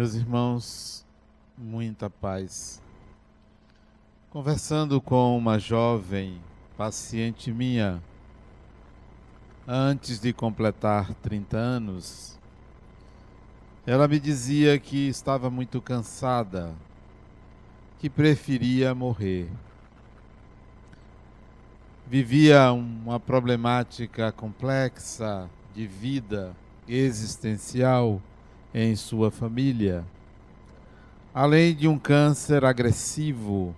[0.00, 1.06] Meus irmãos,
[1.58, 2.80] muita paz.
[4.30, 6.40] Conversando com uma jovem
[6.74, 8.02] paciente minha,
[9.68, 12.38] antes de completar 30 anos,
[13.86, 16.74] ela me dizia que estava muito cansada,
[17.98, 19.50] que preferia morrer.
[22.06, 26.56] Vivia uma problemática complexa de vida
[26.88, 28.18] existencial
[28.74, 30.04] em sua família,
[31.34, 33.74] além de um câncer agressivo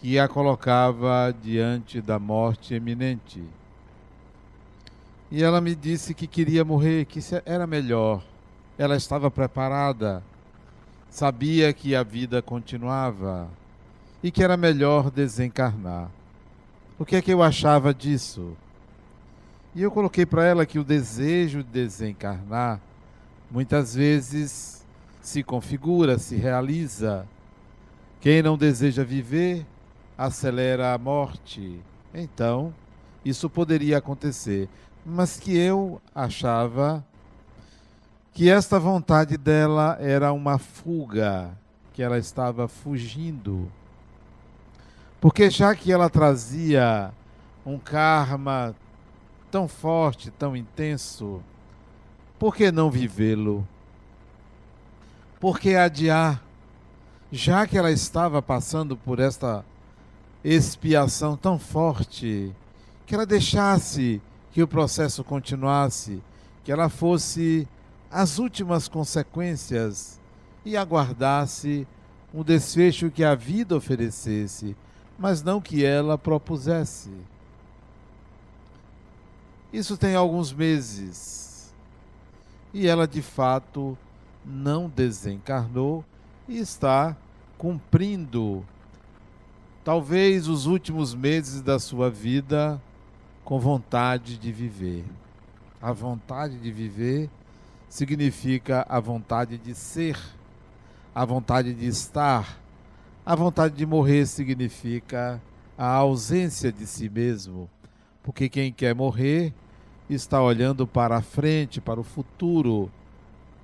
[0.00, 3.42] que a colocava diante da morte eminente.
[5.30, 8.22] E ela me disse que queria morrer, que era melhor.
[8.76, 10.22] Ela estava preparada,
[11.08, 13.48] sabia que a vida continuava
[14.22, 16.10] e que era melhor desencarnar.
[16.98, 18.56] O que é que eu achava disso?
[19.74, 22.80] E eu coloquei para ela que o desejo de desencarnar
[23.54, 24.84] muitas vezes
[25.22, 27.24] se configura, se realiza.
[28.20, 29.64] Quem não deseja viver,
[30.18, 31.80] acelera a morte.
[32.12, 32.74] Então,
[33.24, 34.68] isso poderia acontecer,
[35.06, 37.06] mas que eu achava
[38.32, 41.56] que esta vontade dela era uma fuga,
[41.92, 43.70] que ela estava fugindo.
[45.20, 47.12] Porque já que ela trazia
[47.64, 48.74] um karma
[49.48, 51.40] tão forte, tão intenso,
[52.38, 53.66] por que não vivê-lo?
[55.40, 56.42] Por que adiar?
[57.30, 59.64] Já que ela estava passando por esta
[60.42, 62.52] expiação tão forte,
[63.06, 64.20] que ela deixasse
[64.52, 66.22] que o processo continuasse,
[66.62, 67.68] que ela fosse
[68.10, 70.20] as últimas consequências
[70.64, 71.86] e aguardasse
[72.32, 74.76] o desfecho que a vida oferecesse,
[75.18, 77.10] mas não que ela propusesse.
[79.72, 81.43] Isso tem alguns meses
[82.74, 83.96] e ela de fato
[84.44, 86.04] não desencarnou
[86.48, 87.16] e está
[87.56, 88.66] cumprindo
[89.84, 92.82] talvez os últimos meses da sua vida
[93.44, 95.04] com vontade de viver.
[95.80, 97.30] A vontade de viver
[97.88, 100.18] significa a vontade de ser,
[101.14, 102.58] a vontade de estar.
[103.24, 105.40] A vontade de morrer significa
[105.78, 107.70] a ausência de si mesmo,
[108.22, 109.54] porque quem quer morrer
[110.08, 112.90] está olhando para a frente, para o futuro,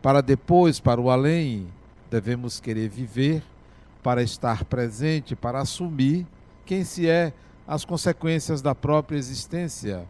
[0.00, 1.66] para depois, para o além.
[2.10, 3.42] Devemos querer viver
[4.02, 6.26] para estar presente, para assumir
[6.64, 7.32] quem se é,
[7.66, 10.06] as consequências da própria existência.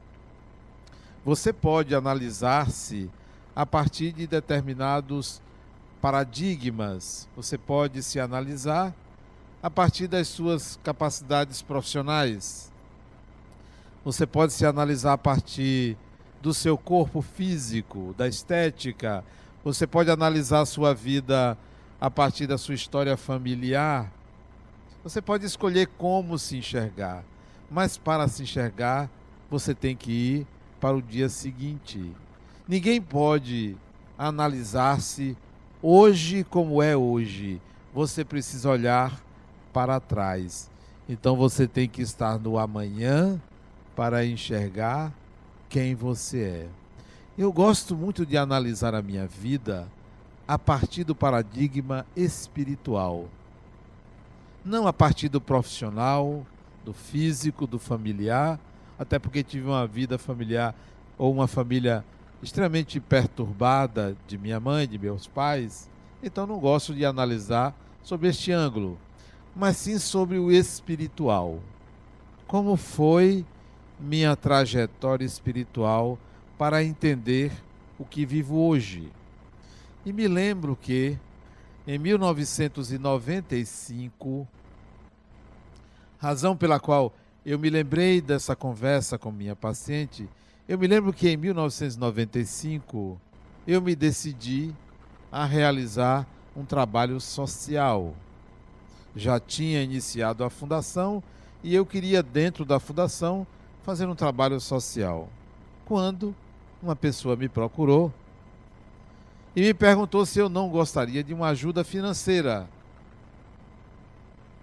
[1.25, 3.11] Você pode analisar-se
[3.55, 5.43] a partir de determinados
[6.01, 7.29] paradigmas.
[7.37, 8.95] Você pode se analisar
[9.63, 12.73] a partir das suas capacidades profissionais.
[14.05, 15.97] Você pode se analisar a partir
[16.41, 19.25] do seu corpo físico, da estética.
[19.63, 21.57] Você pode analisar a sua vida
[22.01, 24.11] a partir da sua história familiar.
[25.05, 27.25] Você pode escolher como se enxergar,
[27.71, 29.11] mas para se enxergar,
[29.51, 30.47] você tem que ir
[30.81, 32.13] para o dia seguinte.
[32.67, 33.77] Ninguém pode
[34.17, 35.37] analisar-se
[35.83, 37.61] hoje como é hoje.
[37.93, 39.21] Você precisa olhar
[39.73, 40.71] para trás.
[41.09, 43.41] Então você tem que estar no amanhã
[43.97, 45.13] para enxergar
[45.71, 46.69] quem você é.
[47.39, 49.89] Eu gosto muito de analisar a minha vida
[50.47, 53.29] a partir do paradigma espiritual.
[54.65, 56.45] Não a partir do profissional,
[56.85, 58.59] do físico, do familiar,
[58.99, 60.75] até porque tive uma vida familiar
[61.17, 62.05] ou uma família
[62.43, 65.89] extremamente perturbada de minha mãe, de meus pais,
[66.21, 68.99] então não gosto de analisar sobre este ângulo,
[69.55, 71.61] mas sim sobre o espiritual.
[72.47, 73.47] Como foi
[74.01, 76.19] minha trajetória espiritual
[76.57, 77.53] para entender
[77.99, 79.13] o que vivo hoje.
[80.05, 81.17] E me lembro que
[81.87, 84.49] em 1995,
[86.19, 90.29] razão pela qual eu me lembrei dessa conversa com minha paciente,
[90.69, 93.21] eu me lembro que em 1995
[93.67, 94.73] eu me decidi
[95.33, 96.25] a realizar
[96.57, 98.15] um trabalho social.
[99.15, 101.23] Já tinha iniciado a fundação
[101.63, 103.47] e eu queria, dentro da fundação,
[103.83, 105.29] fazer um trabalho social.
[105.85, 106.35] Quando
[106.83, 108.13] uma pessoa me procurou
[109.55, 112.69] e me perguntou se eu não gostaria de uma ajuda financeira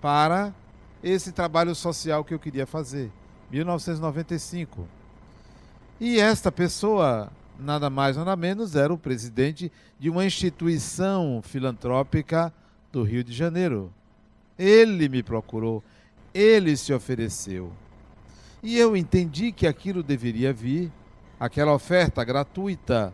[0.01, 0.53] para
[1.03, 3.11] esse trabalho social que eu queria fazer,
[3.51, 4.87] 1995.
[5.99, 7.29] E esta pessoa,
[7.59, 12.53] nada mais nada menos, era o presidente de uma instituição filantrópica
[12.91, 13.91] do Rio de Janeiro.
[14.57, 15.83] Ele me procurou,
[16.33, 17.71] ele se ofereceu.
[18.67, 20.91] E eu entendi que aquilo deveria vir,
[21.39, 23.13] aquela oferta gratuita,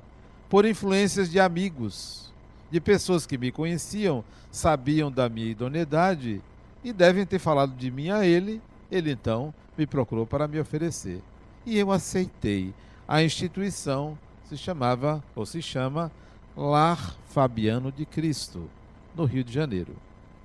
[0.49, 2.33] por influências de amigos.
[2.71, 6.41] de pessoas que me conheciam, sabiam da minha idoneidade
[6.83, 8.59] e devem ter falado de mim a ele.
[8.91, 11.21] Ele então me procurou para me oferecer.
[11.67, 12.73] E eu aceitei.
[13.07, 14.17] A instituição
[14.49, 16.11] se chamava, ou se chama,
[16.57, 18.67] Lar Fabiano de Cristo,
[19.15, 19.93] no Rio de Janeiro.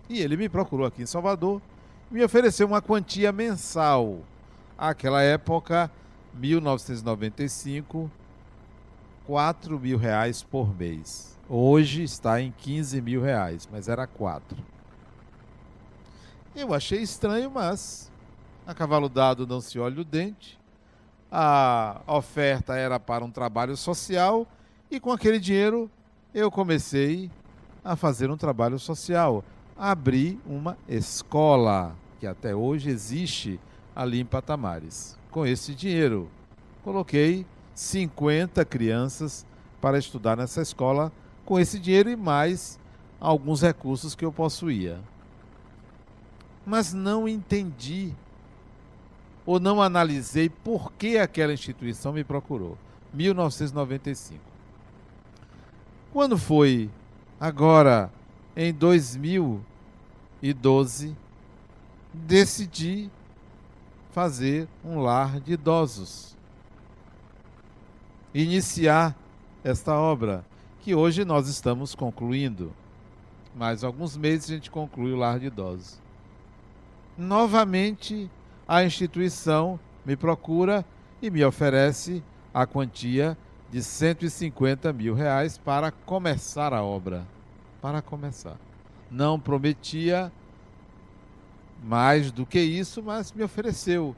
[0.07, 1.63] E ele me procurou aqui em Salvador,
[2.11, 4.19] me ofereceu uma quantia mensal.
[4.81, 5.91] Aquela época,
[6.35, 8.09] 1995,
[9.27, 11.37] 4 mil reais por mês.
[11.49, 14.57] Hoje está em 15 mil reais, mas era 4.
[16.55, 18.09] Eu achei estranho, mas
[18.65, 20.57] a cavalo dado não se olha o dente.
[21.29, 24.47] A oferta era para um trabalho social
[24.89, 25.91] e com aquele dinheiro
[26.33, 27.29] eu comecei
[27.85, 29.43] a fazer um trabalho social.
[29.77, 33.59] Abri uma escola, que até hoje existe
[33.99, 35.19] ali em Patamares.
[35.29, 36.31] Com esse dinheiro,
[36.85, 39.45] coloquei 50 crianças
[39.81, 41.13] para estudar nessa escola
[41.45, 42.79] com esse dinheiro e mais
[43.21, 45.01] alguns recursos que eu possuía.
[46.65, 48.15] Mas não entendi
[49.45, 52.79] ou não analisei por que aquela instituição me procurou.
[53.13, 54.41] 1995.
[56.13, 56.89] Quando foi
[57.41, 58.13] agora
[58.57, 61.17] em 2012,
[62.13, 63.11] decidi
[64.11, 66.37] fazer um lar de idosos.
[68.35, 69.17] Iniciar
[69.65, 70.45] esta obra
[70.81, 72.73] que hoje nós estamos concluindo.
[73.55, 75.99] Mais alguns meses a gente conclui o lar de idosos.
[77.17, 78.31] Novamente,
[78.67, 80.85] a instituição me procura
[81.21, 82.23] e me oferece
[82.55, 83.37] a quantia
[83.71, 87.27] de 150 mil reais para começar a obra.
[87.83, 88.57] Para começar.
[89.11, 90.33] Não prometia
[91.83, 94.15] mais do que isso, mas me ofereceu.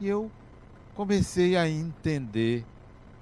[0.00, 0.30] E eu
[0.94, 2.64] comecei a entender,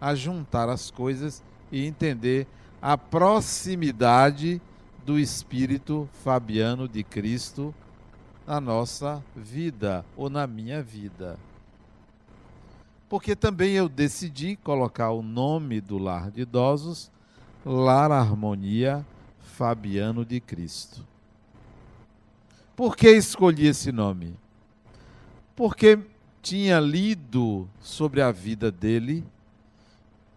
[0.00, 2.46] a juntar as coisas e entender
[2.80, 4.60] a proximidade
[5.04, 7.74] do Espírito Fabiano de Cristo
[8.46, 11.38] na nossa vida ou na minha vida.
[13.08, 17.10] Porque também eu decidi colocar o nome do lar de idosos,
[17.64, 19.04] Lar Harmonia
[19.40, 21.09] Fabiano de Cristo.
[22.80, 24.34] Por que escolhi esse nome?
[25.54, 25.98] Porque
[26.40, 29.22] tinha lido sobre a vida dele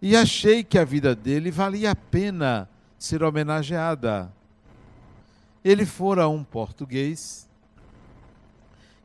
[0.01, 2.67] e achei que a vida dele valia a pena
[2.99, 4.29] ser homenageada.
[5.63, 7.47] Ele fora um português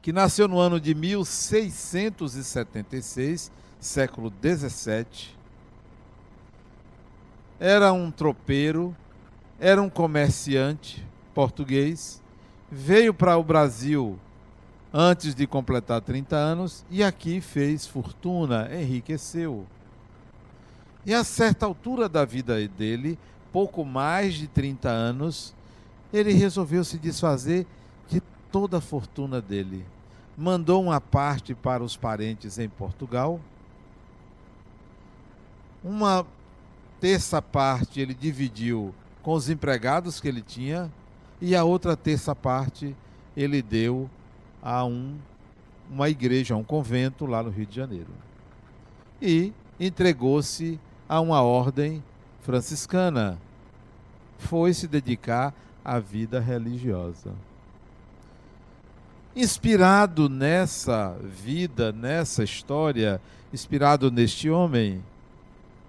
[0.02, 5.38] que nasceu no ano de 1676, século 17.
[7.60, 8.96] Era um tropeiro,
[9.60, 12.20] era um comerciante português,
[12.70, 14.18] veio para o Brasil
[14.92, 19.66] antes de completar 30 anos e aqui fez fortuna, enriqueceu.
[21.04, 23.18] E a certa altura da vida dele,
[23.52, 25.54] pouco mais de 30 anos,
[26.12, 27.66] ele resolveu se desfazer
[28.08, 28.20] de
[28.50, 29.84] toda a fortuna dele.
[30.36, 33.40] Mandou uma parte para os parentes em Portugal.
[35.82, 36.26] Uma
[37.00, 40.90] terça parte ele dividiu com os empregados que ele tinha
[41.40, 42.94] e a outra terça parte
[43.36, 44.10] ele deu
[44.62, 45.16] a um,
[45.90, 48.10] uma igreja, a um convento lá no Rio de Janeiro.
[49.22, 50.78] E entregou-se
[51.08, 52.02] a uma ordem
[52.40, 53.38] franciscana.
[54.38, 55.54] Foi se dedicar
[55.84, 57.32] à vida religiosa.
[59.34, 63.20] Inspirado nessa vida, nessa história,
[63.52, 65.02] inspirado neste homem,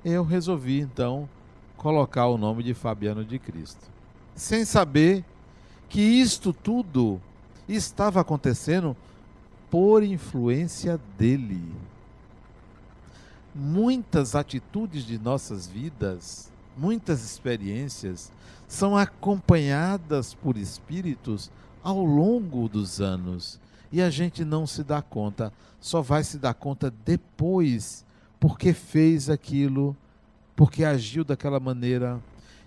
[0.06, 1.27] eu resolvi então
[1.75, 3.89] colocar o nome de Fabiano de Cristo.
[4.36, 5.25] Sem saber
[5.89, 7.19] que isto tudo
[7.67, 8.96] estava acontecendo
[9.69, 11.75] por influência dele
[13.53, 18.31] muitas atitudes de nossas vidas, muitas experiências,
[18.67, 21.51] são acompanhadas por espíritos
[21.84, 23.60] ao longo dos anos.
[23.91, 28.05] E a gente não se dá conta, só vai se dar conta depois,
[28.39, 29.98] porque fez aquilo,
[30.55, 32.22] porque agiu daquela maneira.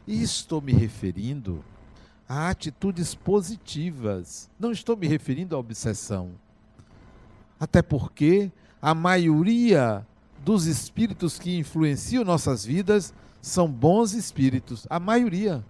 [0.07, 1.65] E estou me referindo
[2.29, 6.33] a atitudes positivas, não estou me referindo à obsessão.
[7.59, 8.51] Até porque
[8.81, 10.07] a maioria
[10.45, 15.65] dos espíritos que influenciam nossas vidas são bons espíritos, a maioria.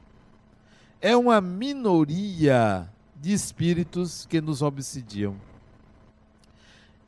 [1.01, 2.89] É uma minoria
[3.21, 5.37] de espíritos que nos obsidiam.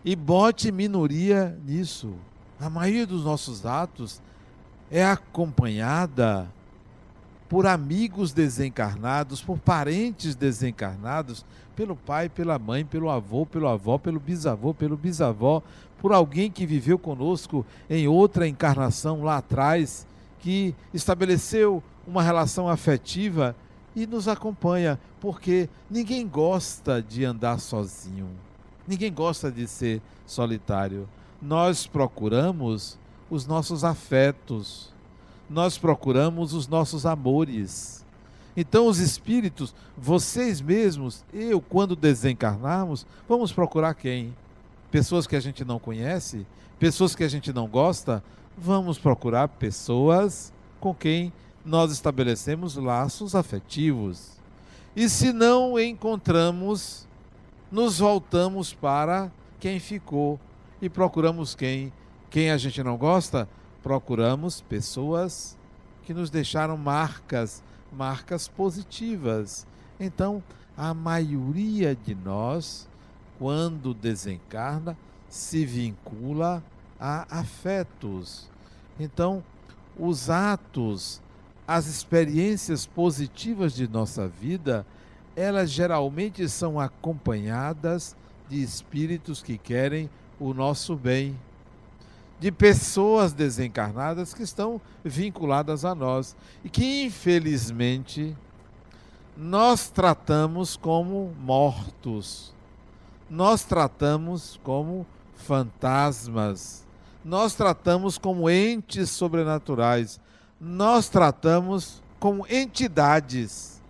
[0.05, 2.15] E bote minoria nisso.
[2.61, 4.21] A maioria dos nossos atos
[4.91, 6.53] é acompanhada
[7.49, 11.45] por amigos desencarnados, por parentes desencarnados,
[11.77, 15.63] pelo pai, pela mãe, pelo avô, pelo avó, pelo bisavô, pelo bisavó,
[15.99, 20.07] por alguém que viveu conosco em outra encarnação lá atrás,
[20.41, 23.57] que estabeleceu uma relação afetiva
[23.97, 28.29] e nos acompanha, porque ninguém gosta de andar sozinho.
[28.87, 31.09] Ninguém gosta de ser solitário.
[31.41, 32.99] Nós procuramos
[33.31, 34.93] os nossos afetos.
[35.49, 38.05] Nós procuramos os nossos amores.
[38.57, 44.35] Então, os espíritos, vocês mesmos, eu, quando desencarnarmos, vamos procurar quem?
[44.91, 46.47] Pessoas que a gente não conhece?
[46.79, 48.23] Pessoas que a gente não gosta?
[48.57, 51.33] Vamos procurar pessoas com quem
[51.65, 54.39] nós estabelecemos laços afetivos.
[54.95, 57.09] E se não encontramos,
[57.73, 60.39] nos voltamos para quem ficou
[60.81, 61.93] e procuramos quem?
[62.31, 63.49] Quem a gente não gosta?
[63.85, 65.57] Procuramos pessoas
[66.03, 67.63] que nos deixaram marcas
[67.95, 69.67] marcas positivas.
[69.99, 70.43] Então,
[70.77, 72.89] a maioria de nós,
[73.39, 74.97] quando desencarna,
[75.29, 76.63] se vincula
[76.99, 78.51] a afetos.
[78.99, 79.43] Então,
[79.99, 81.21] os atos,
[81.67, 84.85] as experiências positivas de nossa vida,
[85.37, 88.17] elas geralmente são acompanhadas
[88.49, 91.39] de espíritos que querem o nosso bem
[92.39, 98.37] de pessoas desencarnadas que estão vinculadas a nós e que, infelizmente,
[99.37, 102.53] nós tratamos como mortos,
[103.29, 106.85] nós tratamos como fantasmas,
[107.25, 110.21] nós tratamos como entes sobrenaturais,
[110.61, 113.83] nós tratamos como entidades.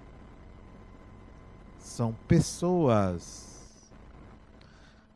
[1.78, 3.43] São pessoas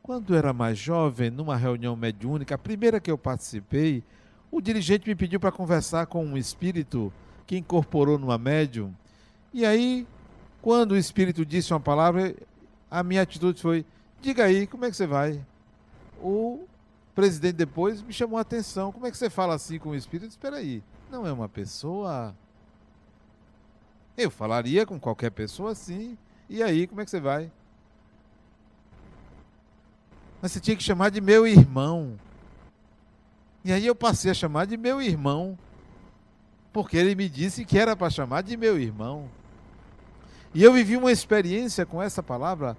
[0.09, 4.03] quando era mais jovem, numa reunião mediúnica, a primeira que eu participei,
[4.51, 7.13] o dirigente me pediu para conversar com um espírito
[7.47, 8.95] que incorporou numa médium.
[9.53, 10.07] E aí,
[10.63, 12.35] quando o espírito disse uma palavra,
[12.91, 13.85] a minha atitude foi:
[14.19, 15.45] diga aí, como é que você vai?
[16.23, 16.67] O
[17.15, 20.31] presidente depois me chamou a atenção: como é que você fala assim com o espírito?
[20.31, 22.35] Espera aí, não é uma pessoa.
[24.17, 26.17] Eu falaria com qualquer pessoa assim.
[26.49, 27.53] E aí, como é que você vai?
[30.41, 32.19] Mas você tinha que chamar de meu irmão.
[33.65, 35.59] E aí eu passei a chamar de meu irmão.
[36.73, 39.29] Porque ele me disse que era para chamar de meu irmão.
[40.55, 42.77] E eu vivi uma experiência com essa palavra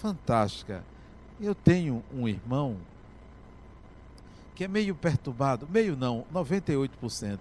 [0.00, 0.84] fantástica.
[1.40, 2.76] Eu tenho um irmão
[4.54, 7.38] que é meio perturbado, meio não, 98%.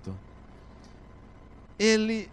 [1.80, 2.30] Ele,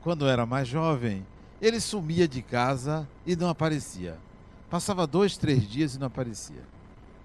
[0.00, 1.26] quando era mais jovem,
[1.60, 4.16] ele sumia de casa e não aparecia.
[4.74, 6.60] Passava dois, três dias e não aparecia.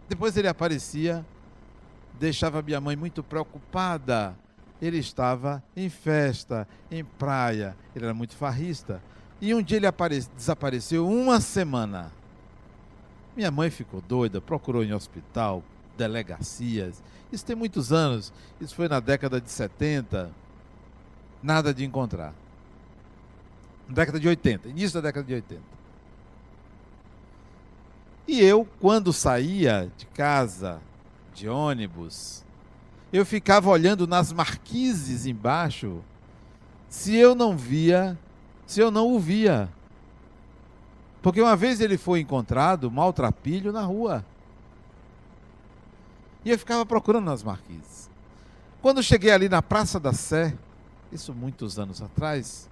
[0.07, 1.25] Depois ele aparecia,
[2.19, 4.37] deixava minha mãe muito preocupada.
[4.79, 9.01] Ele estava em festa, em praia, ele era muito farrista.
[9.41, 9.87] E um dia ele
[10.37, 12.11] desapareceu uma semana.
[13.35, 15.63] Minha mãe ficou doida, procurou em hospital,
[15.97, 17.01] delegacias.
[17.31, 20.29] Isso tem muitos anos, isso foi na década de 70.
[21.41, 22.31] Nada de encontrar.
[23.87, 25.78] Década de 80, início da década de 80.
[28.27, 30.79] E eu, quando saía de casa,
[31.33, 32.43] de ônibus,
[33.11, 36.03] eu ficava olhando nas marquises embaixo
[36.87, 38.17] se eu não via,
[38.65, 39.69] se eu não o via.
[41.21, 44.25] Porque uma vez ele foi encontrado maltrapilho na rua.
[46.45, 48.09] E eu ficava procurando nas marquises.
[48.81, 50.55] Quando cheguei ali na Praça da Sé,
[51.11, 52.69] isso muitos anos atrás,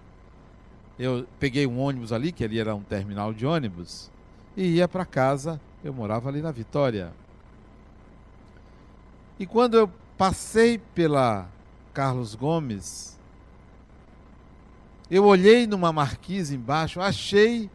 [0.97, 4.09] eu peguei um ônibus ali, que ali era um terminal de ônibus,
[4.57, 5.61] e ia para casa.
[5.83, 7.13] Eu morava ali na Vitória.
[9.39, 11.47] E quando eu passei pela
[11.93, 13.17] Carlos Gomes,
[15.09, 17.69] eu olhei numa marquise embaixo, achei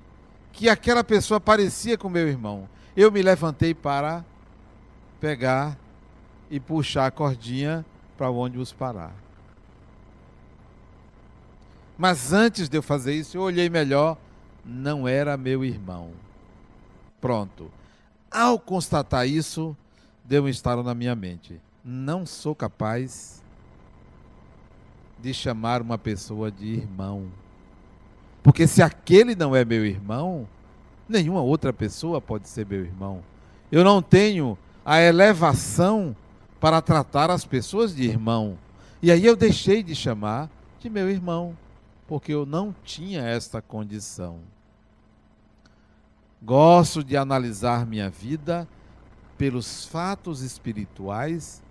[0.53, 2.69] que aquela pessoa parecia com meu irmão.
[2.97, 4.25] Eu me levantei para
[5.21, 5.79] pegar
[6.51, 7.87] e puxar a cordinha
[8.19, 9.15] para o ônibus parar.
[11.97, 14.19] Mas antes de eu fazer isso, eu olhei melhor,
[14.65, 16.11] não era meu irmão.
[17.23, 17.71] Pronto.
[18.29, 19.77] Ao constatar isso,
[20.25, 21.61] deu um estalo na minha mente.
[21.85, 23.41] Não sou capaz
[25.21, 27.29] de chamar uma pessoa de irmão.
[28.43, 30.49] Porque se aquele não é meu irmão,
[31.09, 33.23] nenhuma outra pessoa pode ser meu irmão.
[33.71, 36.17] Eu não tenho a elevação
[36.59, 38.59] para tratar as pessoas de irmão.
[39.01, 40.51] E aí eu deixei de chamar
[40.81, 41.57] de meu irmão,
[42.09, 44.41] porque eu não tinha esta condição.
[46.45, 48.67] Gosto de analisar minha vida
[49.39, 51.63] pelos fatos espirituais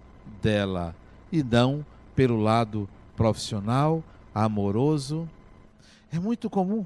[0.41, 0.95] dela
[1.29, 1.85] e não
[2.15, 4.01] pelo lado profissional,
[4.33, 5.29] amoroso.
[6.09, 6.85] É muito comum.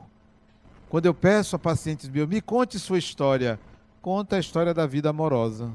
[0.89, 3.59] Quando eu peço a pacientes meus, me conte sua história,
[4.01, 5.71] conta a história da vida amorosa.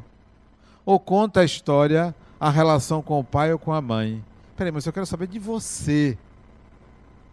[0.85, 4.25] Ou conta a história, a relação com o pai ou com a mãe.
[4.57, 6.19] Peraí, mas eu quero saber de você.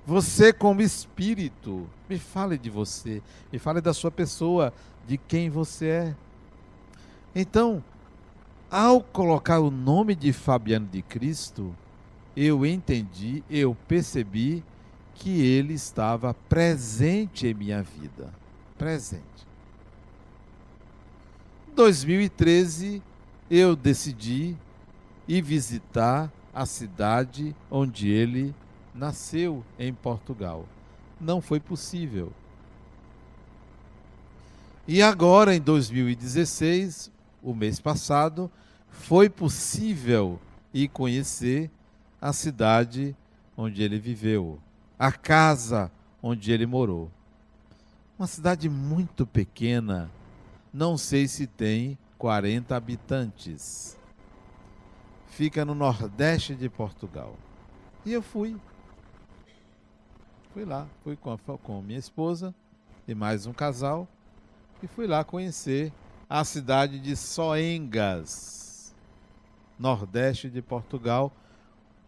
[0.06, 3.22] Você, como espírito, me fale de você,
[3.52, 4.74] me fale da sua pessoa,
[5.08, 6.16] de quem você é.
[7.36, 7.84] Então,
[8.70, 11.76] ao colocar o nome de Fabiano de Cristo,
[12.36, 14.64] eu entendi, eu percebi
[15.16, 18.32] que ele estava presente em minha vida.
[18.78, 19.24] Presente.
[21.68, 23.02] Em 2013,
[23.50, 24.56] eu decidi
[25.28, 28.54] ir visitar a cidade onde ele
[28.94, 30.66] nasceu, em Portugal.
[31.20, 32.32] Não foi possível.
[34.88, 37.12] E agora, em 2016,
[37.44, 38.50] o mês passado,
[38.90, 40.40] foi possível
[40.74, 41.70] ir conhecer
[42.22, 43.16] a cidade
[43.56, 44.60] onde ele viveu,
[44.98, 47.12] a casa onde ele morou.
[48.18, 50.10] Uma cidade muito pequena,
[50.74, 53.98] não sei se tem 40 habitantes.
[55.28, 57.36] Fica no nordeste de Portugal.
[58.06, 58.56] E eu fui.
[60.58, 62.52] Fui lá, fui com, a, com minha esposa
[63.08, 64.08] e mais um casal
[64.82, 65.94] e fui lá conhecer
[66.28, 68.92] a cidade de Soengas,
[69.78, 71.32] nordeste de Portugal,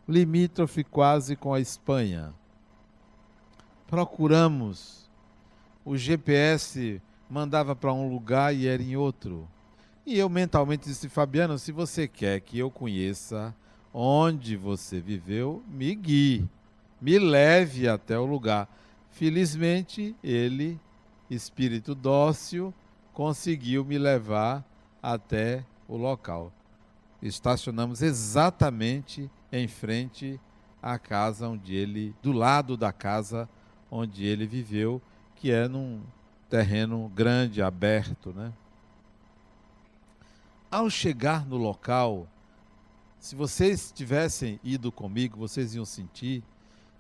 [0.08, 2.34] limítrofe quase com a Espanha.
[3.86, 5.08] Procuramos.
[5.86, 9.48] O GPS mandava para um lugar e era em outro.
[10.04, 13.56] E eu mentalmente disse, Fabiano, se você quer que eu conheça
[13.94, 16.50] onde você viveu, me guie,
[17.02, 18.68] me leve até o lugar.
[19.12, 20.80] Felizmente, ele,
[21.30, 22.74] espírito dócil,
[23.14, 24.64] conseguiu me levar
[25.02, 26.52] até o local.
[27.22, 30.40] Estacionamos exatamente em frente
[30.82, 33.50] à casa onde ele, do lado da casa
[33.92, 35.02] onde ele viveu,
[35.36, 36.02] que é num
[36.50, 38.54] terreno grande, aberto, né?
[40.72, 42.28] Ao chegar no local,
[43.20, 46.44] se vocês tivessem ido comigo, vocês iam sentir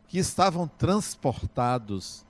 [0.09, 2.25] que estavam transportados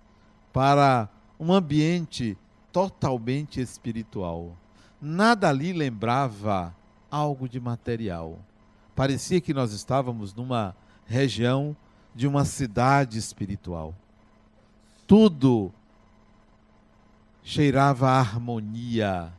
[0.52, 2.38] para um ambiente
[2.74, 4.56] totalmente espiritual.
[5.02, 6.76] Nada ali lembrava
[7.10, 8.38] algo de material.
[8.94, 11.76] Parecia que nós estávamos numa região
[12.14, 13.96] de uma cidade espiritual.
[15.08, 15.74] Tudo
[17.42, 19.32] cheirava a harmonia,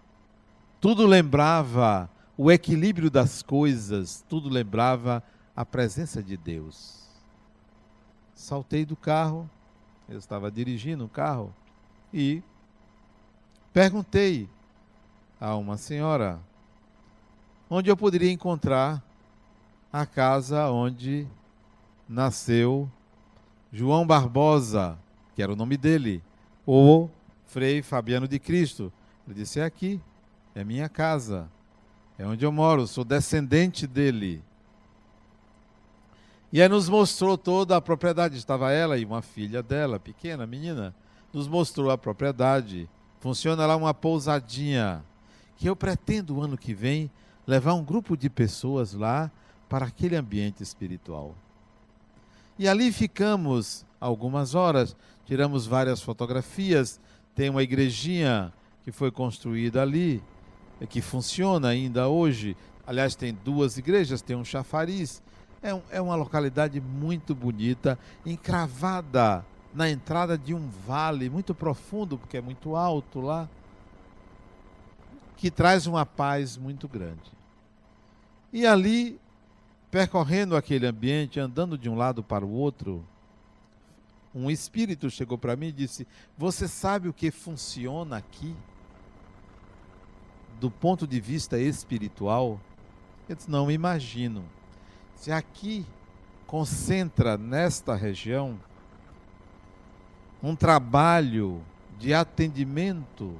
[0.80, 5.22] tudo lembrava o equilíbrio das coisas, tudo lembrava
[5.54, 6.99] a presença de Deus.
[8.40, 9.48] Saltei do carro,
[10.08, 11.54] eu estava dirigindo o carro
[12.10, 12.42] e
[13.70, 14.48] perguntei
[15.38, 16.40] a uma senhora
[17.68, 19.04] onde eu poderia encontrar
[19.92, 21.28] a casa onde
[22.08, 22.90] nasceu
[23.70, 24.98] João Barbosa,
[25.34, 26.24] que era o nome dele,
[26.64, 27.10] ou
[27.44, 28.90] Frei Fabiano de Cristo.
[29.26, 30.00] Ele disse: É aqui,
[30.54, 31.46] é minha casa,
[32.16, 34.42] é onde eu moro, sou descendente dele.
[36.52, 38.36] E aí nos mostrou toda a propriedade.
[38.36, 40.94] Estava ela e uma filha dela, pequena, menina,
[41.32, 42.88] nos mostrou a propriedade.
[43.20, 45.04] Funciona lá uma pousadinha.
[45.56, 47.10] Que eu pretendo o ano que vem
[47.46, 49.30] levar um grupo de pessoas lá
[49.68, 51.36] para aquele ambiente espiritual.
[52.58, 56.98] E ali ficamos algumas horas, tiramos várias fotografias.
[57.34, 60.22] Tem uma igrejinha que foi construída ali,
[60.88, 62.56] que funciona ainda hoje.
[62.86, 65.22] Aliás, tem duas igrejas, tem um chafariz.
[65.62, 69.44] É, um, é uma localidade muito bonita, encravada
[69.74, 73.48] na entrada de um vale muito profundo, porque é muito alto lá,
[75.36, 77.30] que traz uma paz muito grande.
[78.52, 79.20] E ali
[79.90, 83.04] percorrendo aquele ambiente, andando de um lado para o outro,
[84.34, 86.06] um espírito chegou para mim e disse:
[86.38, 88.54] Você sabe o que funciona aqui?
[90.60, 92.60] Do ponto de vista espiritual?
[93.28, 94.44] Eu disse: Não imagino.
[95.20, 95.86] Se aqui
[96.46, 98.58] concentra nesta região
[100.42, 101.62] um trabalho
[101.98, 103.36] de atendimento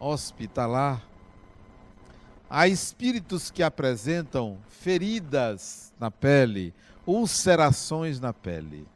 [0.00, 1.06] hospitalar
[2.48, 6.72] Há espíritos que apresentam feridas na pele,
[7.04, 8.86] ulcerações na pele.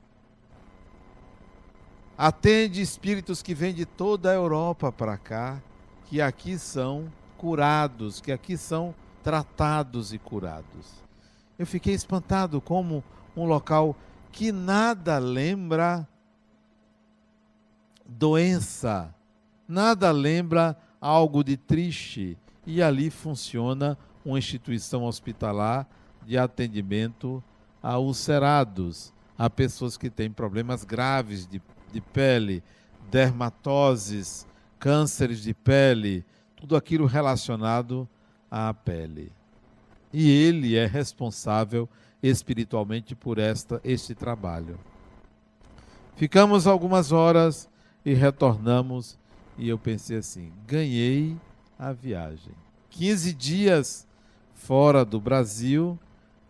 [2.17, 5.61] Atende espíritos que vêm de toda a Europa para cá,
[6.05, 11.10] que aqui são curados, que aqui são tratados e curados.
[11.61, 13.05] Eu fiquei espantado como
[13.37, 13.95] um local
[14.33, 16.09] que nada lembra
[18.07, 19.15] doença,
[19.69, 25.87] nada lembra algo de triste, e ali funciona uma instituição hospitalar
[26.25, 27.45] de atendimento
[27.83, 31.61] a ulcerados, a pessoas que têm problemas graves de,
[31.93, 32.65] de pele,
[33.11, 34.47] dermatoses,
[34.79, 36.25] cânceres de pele,
[36.57, 38.09] tudo aquilo relacionado
[38.51, 39.31] à pele.
[40.13, 41.89] E ele é responsável
[42.23, 44.79] espiritualmente por esta este trabalho.
[46.17, 47.69] Ficamos algumas horas
[48.05, 49.19] e retornamos.
[49.57, 51.37] E eu pensei assim: ganhei
[51.79, 52.53] a viagem.
[52.91, 54.07] 15 dias
[54.55, 55.99] fora do Brasil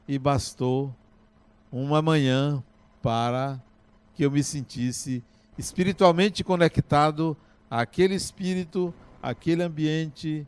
[0.09, 0.95] e bastou
[1.71, 2.63] uma manhã
[3.01, 3.63] para
[4.15, 5.23] que eu me sentisse
[5.57, 7.37] espiritualmente conectado
[7.71, 8.93] àquele espírito,
[9.23, 10.47] àquele ambiente,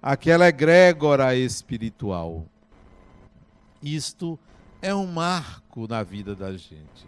[0.00, 2.46] àquela egrégora espiritual.
[3.82, 4.38] Isto
[4.80, 7.06] é um marco na vida da gente.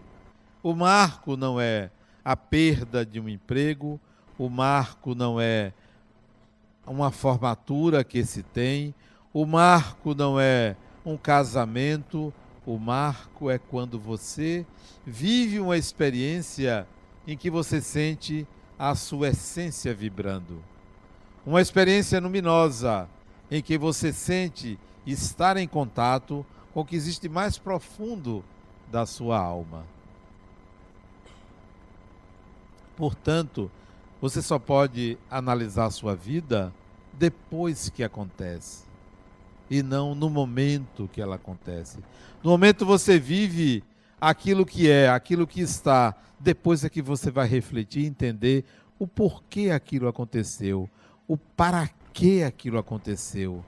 [0.63, 1.91] O marco não é
[2.25, 4.01] a perda de um emprego,
[4.39, 5.73] o marco não é
[6.87, 8.95] uma formatura que se tem,
[9.33, 12.33] o marco não é um casamento,
[12.67, 14.67] o marco é quando você
[15.05, 16.87] vive uma experiência
[17.27, 18.47] em que você sente
[18.79, 20.63] a sua essência vibrando.
[21.45, 23.09] Uma experiência luminosa
[23.51, 28.45] em que você sente estar em contato com o que existe mais profundo
[28.91, 29.85] da sua alma.
[32.97, 33.71] Portanto,
[34.21, 36.75] você só pode analisar a sua vida
[37.13, 38.83] depois que acontece
[39.71, 41.99] e não no momento que ela acontece.
[42.43, 43.85] No momento você vive
[44.21, 48.65] aquilo que é, aquilo que está, depois é que você vai refletir e entender
[48.99, 50.91] o porquê aquilo aconteceu,
[51.29, 53.65] o para que aquilo aconteceu.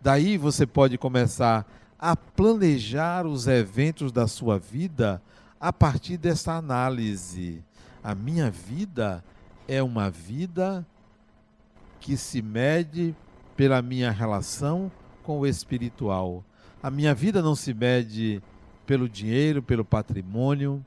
[0.00, 1.64] Daí você pode começar
[2.00, 5.20] a planejar os eventos da sua vida
[5.60, 7.62] a partir dessa análise.
[8.02, 9.22] A minha vida
[9.68, 10.86] é uma vida
[12.00, 13.14] que se mede
[13.54, 14.90] pela minha relação
[15.22, 16.42] com o espiritual.
[16.82, 18.42] A minha vida não se mede
[18.86, 20.82] pelo dinheiro, pelo patrimônio,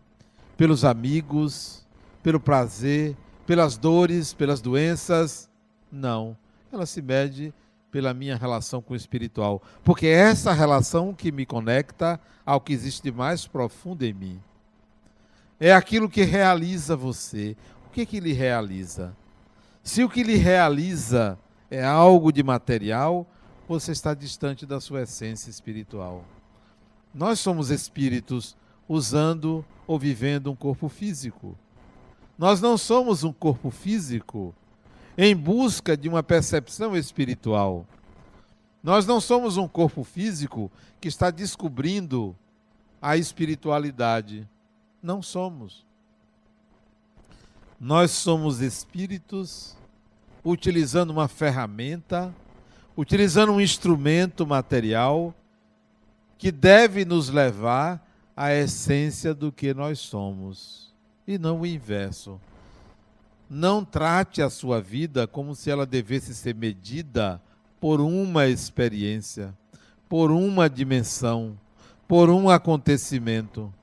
[0.57, 1.85] pelos amigos,
[2.23, 5.47] pelo prazer, pelas dores, pelas doenças.
[5.91, 6.35] Não.
[6.71, 7.53] Ela se mede
[7.93, 9.61] pela minha relação com o espiritual.
[9.83, 14.41] Porque é essa relação que me conecta ao que existe mais profundo em mim.
[15.59, 17.55] É aquilo que realiza você.
[17.85, 19.15] O que, que lhe realiza?
[19.83, 21.37] Se o que lhe realiza
[21.69, 23.27] é algo de material,
[23.67, 26.25] você está distante da sua essência espiritual.
[27.13, 28.57] Nós somos espíritos
[28.89, 31.55] usando ou vivendo um corpo físico.
[32.39, 34.51] Nós não somos um corpo físico
[35.17, 37.85] em busca de uma percepção espiritual.
[38.81, 42.35] Nós não somos um corpo físico que está descobrindo
[43.01, 44.47] a espiritualidade.
[45.01, 45.85] Não somos.
[47.79, 49.75] Nós somos espíritos
[50.43, 52.33] utilizando uma ferramenta
[52.95, 55.33] utilizando um instrumento material
[56.37, 60.93] que deve nos levar à essência do que nós somos,
[61.27, 62.39] e não o inverso.
[63.49, 67.41] Não trate a sua vida como se ela devesse ser medida
[67.79, 69.53] por uma experiência,
[70.07, 71.57] por uma dimensão,
[72.07, 73.73] por um acontecimento.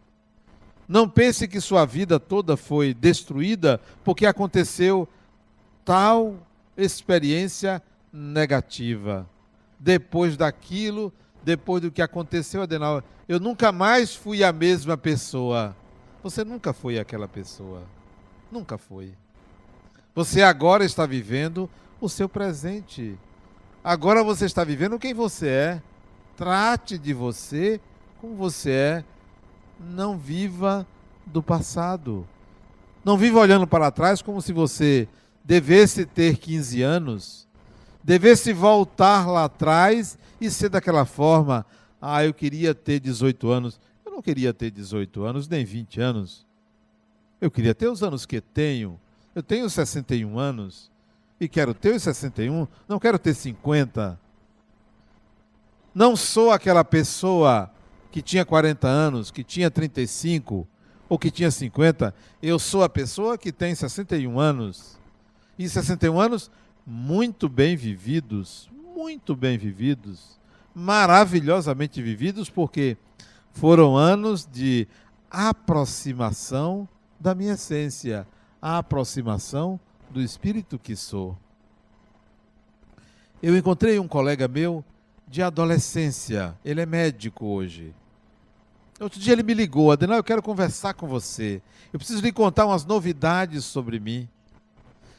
[0.89, 5.09] Não pense que sua vida toda foi destruída porque aconteceu
[5.85, 6.37] tal
[6.77, 9.29] experiência negativa.
[9.79, 15.77] Depois daquilo, depois do que aconteceu, Adenal, eu nunca mais fui a mesma pessoa.
[16.23, 17.83] Você nunca foi aquela pessoa.
[18.51, 19.15] Nunca foi.
[20.15, 21.69] Você agora está vivendo
[22.01, 23.19] o seu presente.
[23.83, 25.83] Agora você está vivendo quem você é.
[26.37, 27.81] Trate de você
[28.21, 29.05] como você é.
[29.79, 30.87] Não viva
[31.25, 32.27] do passado.
[33.05, 35.09] Não viva olhando para trás como se você
[35.45, 37.51] devesse ter 15 anos
[38.03, 41.65] devesse voltar lá atrás e ser daquela forma.
[42.01, 43.81] Ah, eu queria ter 18 anos.
[44.05, 46.47] Eu não queria ter 18 anos, nem 20 anos.
[47.41, 48.99] Eu queria ter os anos que tenho.
[49.35, 50.91] Eu tenho 61 anos
[51.41, 54.19] e quero ter os 61, não quero ter 50.
[55.95, 57.71] Não sou aquela pessoa
[58.11, 60.67] que tinha 40 anos, que tinha 35
[61.09, 62.15] ou que tinha 50.
[62.43, 64.99] Eu sou a pessoa que tem 61 anos.
[65.59, 66.51] E 61 anos
[66.87, 70.41] muito bem vividos, muito bem vividos,
[70.75, 72.97] maravilhosamente vividos, porque
[73.53, 74.89] foram anos de
[75.31, 76.89] aproximação
[77.19, 78.27] da minha essência,
[78.61, 79.79] a aproximação
[80.11, 81.37] do espírito que sou.
[83.43, 84.85] Eu encontrei um colega meu
[85.27, 87.95] de adolescência, ele é médico hoje.
[89.01, 91.63] Outro dia ele me ligou, Adenal, eu quero conversar com você.
[91.91, 94.29] Eu preciso lhe contar umas novidades sobre mim.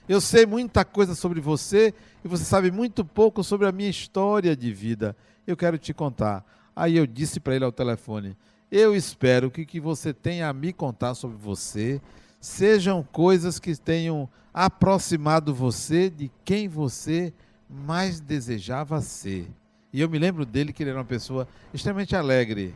[0.08, 4.56] Eu sei muita coisa sobre você e você sabe muito pouco sobre a minha história
[4.56, 5.16] de vida.
[5.48, 6.46] Eu quero te contar.
[6.76, 8.38] Aí eu disse para ele ao telefone:
[8.70, 12.00] Eu espero que o que você tenha a me contar sobre você
[12.42, 17.32] sejam coisas que tenham aproximado você de quem você
[17.70, 19.48] mais desejava ser.
[19.94, 22.74] E eu me lembro dele que ele era uma pessoa extremamente alegre,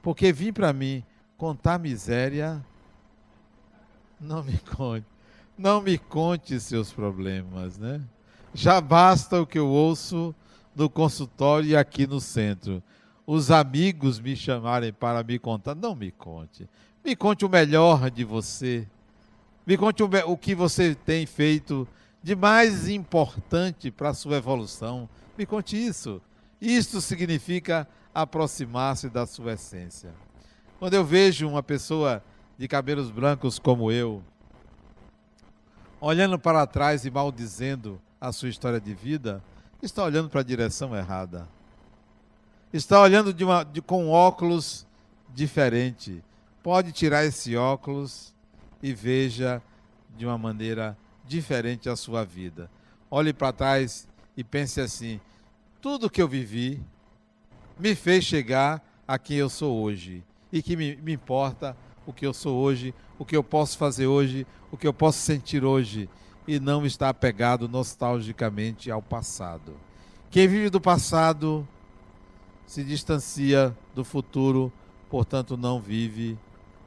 [0.00, 1.02] porque vir para mim
[1.36, 2.64] contar miséria
[4.20, 5.06] Não me conte.
[5.56, 8.00] Não me conte seus problemas, né?
[8.54, 10.34] Já basta o que eu ouço
[10.74, 12.82] no consultório e aqui no centro.
[13.26, 15.74] Os amigos me chamarem para me contar.
[15.74, 16.68] Não me conte.
[17.04, 18.86] Me conte o melhor de você.
[19.70, 21.86] Me conte o, que você tem feito
[22.20, 25.08] de mais importante para a sua evolução.
[25.38, 26.20] Me conte isso.
[26.60, 30.12] Isto significa aproximar-se da sua essência.
[30.80, 32.20] Quando eu vejo uma pessoa
[32.58, 34.24] de cabelos brancos como eu,
[36.00, 39.40] olhando para trás e maldizendo a sua história de vida,
[39.80, 41.48] está olhando para a direção errada.
[42.72, 44.84] Está olhando de uma, de, com óculos
[45.32, 46.24] diferente.
[46.60, 48.34] Pode tirar esse óculos
[48.82, 49.62] e veja
[50.16, 52.70] de uma maneira diferente a sua vida.
[53.10, 55.20] Olhe para trás e pense assim:
[55.80, 56.82] tudo que eu vivi
[57.78, 60.22] me fez chegar a quem eu sou hoje.
[60.52, 64.06] E que me, me importa o que eu sou hoje, o que eu posso fazer
[64.06, 66.08] hoje, o que eu posso sentir hoje
[66.46, 69.76] e não está apegado nostalgicamente ao passado.
[70.30, 71.66] Quem vive do passado
[72.66, 74.72] se distancia do futuro,
[75.08, 76.38] portanto não vive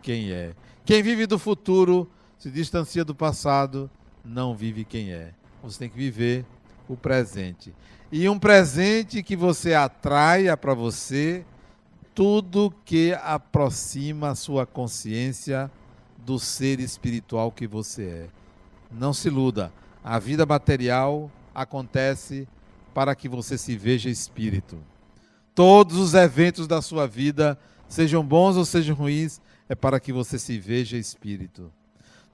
[0.04, 0.54] quem é.
[0.86, 3.90] Quem vive do futuro se distancia do passado,
[4.24, 5.34] não vive quem é.
[5.64, 6.46] Você tem que viver
[6.90, 7.74] o presente.
[8.12, 11.46] E um presente que você atraia para você
[12.14, 15.72] tudo que aproxima a sua consciência
[16.18, 18.28] do ser espiritual que você é.
[18.92, 19.72] Não se iluda.
[20.04, 22.48] A vida material acontece
[22.94, 24.78] para que você se veja espírito.
[25.56, 30.38] Todos os eventos da sua vida, sejam bons ou sejam ruins, é para que você
[30.38, 31.72] se veja espírito.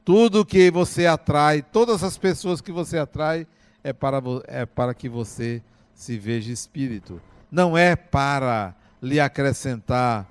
[0.04, 3.46] Tudo que você atrai, todas as pessoas que você atrai,
[3.84, 5.62] é para, é para que você
[5.94, 7.22] se veja espírito.
[7.52, 10.28] Não é para lhe acrescentar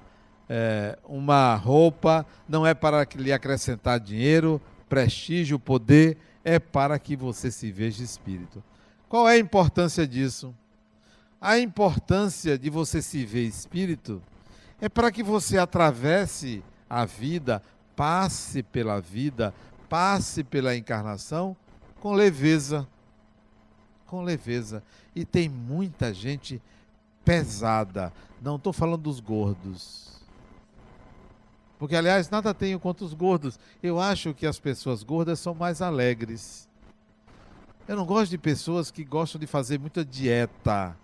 [0.48, 7.50] é, uma roupa, não é para lhe acrescentar dinheiro, prestígio, poder, é para que você
[7.50, 8.62] se veja espírito.
[9.08, 10.54] Qual é a importância disso?
[11.40, 14.22] A importância de você se ver espírito
[14.80, 17.62] é para que você atravesse a vida,
[17.94, 19.54] passe pela vida,
[19.88, 21.56] passe pela encarnação
[22.00, 22.86] com leveza.
[24.06, 24.82] Com leveza.
[25.14, 26.62] E tem muita gente
[27.24, 28.12] pesada.
[28.40, 30.08] Não estou falando dos gordos.
[31.78, 33.58] Porque, aliás, nada tenho contra os gordos.
[33.82, 36.68] Eu acho que as pessoas gordas são mais alegres.
[37.86, 40.96] Eu não gosto de pessoas que gostam de fazer muita dieta.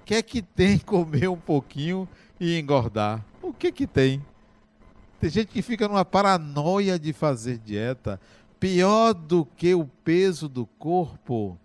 [0.00, 2.08] O que é que tem comer um pouquinho
[2.40, 3.24] e engordar?
[3.42, 4.24] O que é que tem?
[5.20, 8.20] Tem gente que fica numa paranoia de fazer dieta.
[8.60, 11.58] Pior do que o peso do corpo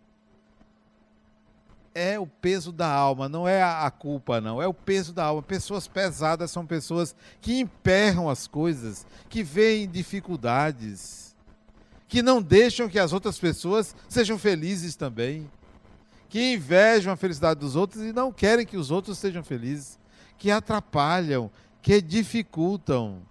[1.95, 4.61] é o peso da alma, não é a culpa, não.
[4.61, 5.41] É o peso da alma.
[5.41, 11.35] Pessoas pesadas são pessoas que emperram as coisas, que veem dificuldades,
[12.07, 15.49] que não deixam que as outras pessoas sejam felizes também,
[16.29, 19.99] que invejam a felicidade dos outros e não querem que os outros sejam felizes,
[20.37, 23.21] que atrapalham, que dificultam,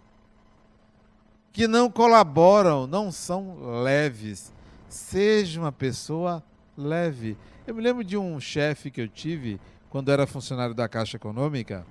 [1.53, 4.53] que não colaboram, não são leves.
[4.89, 6.43] Seja uma pessoa
[6.77, 7.37] leve.
[7.67, 9.61] Eu me lembro de um chefe que eu tive
[9.91, 11.87] quando era funcionário da Caixa Econômica.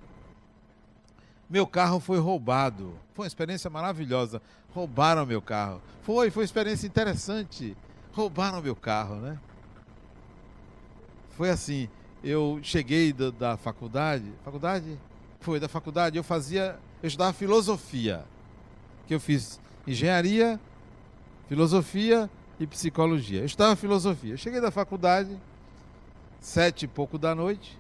[1.50, 2.94] Meu carro foi roubado.
[3.14, 4.42] Foi uma experiência maravilhosa.
[4.74, 5.82] Roubaram meu carro.
[6.02, 7.78] Foi, foi uma experiência interessante.
[8.14, 9.40] Roubaram meu carro, né?
[11.32, 11.90] Foi assim,
[12.24, 14.98] eu cheguei da, da faculdade, faculdade?
[15.40, 18.24] Foi da faculdade, eu fazia, eu estudava filosofia.
[19.08, 20.60] Que eu fiz engenharia,
[21.48, 23.40] filosofia e psicologia.
[23.40, 24.34] Eu estudava filosofia.
[24.34, 25.38] Eu cheguei da faculdade,
[26.40, 27.78] sete e pouco da noite,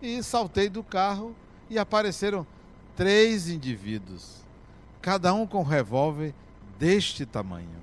[0.00, 1.34] e saltei do carro
[1.68, 2.46] e apareceram
[2.96, 4.44] três indivíduos,
[5.00, 6.34] cada um com um revólver
[6.78, 7.80] deste tamanho.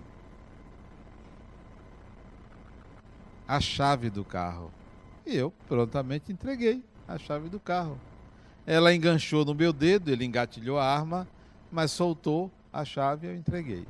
[3.48, 4.72] A chave do carro.
[5.26, 8.00] E eu prontamente entreguei a chave do carro.
[8.66, 11.28] Ela enganchou no meu dedo, ele engatilhou a arma,
[11.72, 13.86] mas soltou a chave e eu entreguei.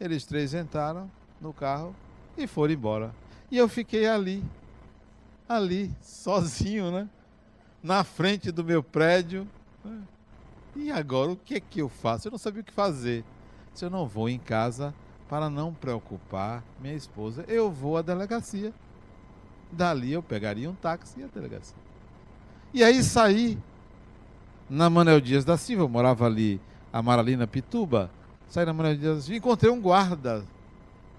[0.00, 1.10] Eles três entraram
[1.40, 1.94] no carro
[2.36, 3.14] e foram embora.
[3.50, 4.42] E eu fiquei ali,
[5.48, 7.08] ali, sozinho, né?
[7.82, 9.46] Na frente do meu prédio.
[9.84, 10.02] Né?
[10.74, 12.28] E agora o que é que eu faço?
[12.28, 13.24] Eu não sabia o que fazer.
[13.74, 14.94] Se eu não vou em casa
[15.28, 18.72] para não preocupar minha esposa, eu vou à delegacia.
[19.70, 21.76] Dali eu pegaria um táxi e a delegacia.
[22.74, 23.58] E aí saí
[24.68, 26.60] na Manuel Dias da Silva, eu morava ali,
[26.92, 28.10] a Maralina Pituba.
[28.48, 30.44] Saí na Manuel Dias da Silva e encontrei um guarda,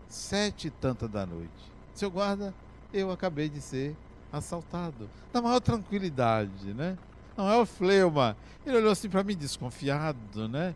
[0.08, 1.50] sete e tanta da noite.
[1.96, 2.54] Seu guarda,
[2.94, 3.96] eu acabei de ser
[4.32, 5.10] assaltado.
[5.34, 6.98] Na maior tranquilidade, né?
[7.36, 8.38] Não é o fleuma.
[8.66, 10.76] Ele olhou assim para mim desconfiado, né?